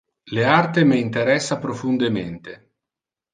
[0.35, 2.51] Le arte me interessa profundemente.